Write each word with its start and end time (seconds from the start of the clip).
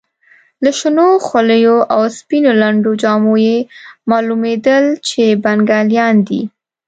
له 0.63 0.71
شنو 0.79 1.07
خولیو 1.27 1.77
او 1.93 2.01
سپینو 2.17 2.51
لنډو 2.61 2.91
جامو 3.01 3.35
یې 3.47 3.57
معلومېدل 4.09 4.83
چې 5.07 5.23
بنګالیان 5.43 6.15
دي. 6.27 6.41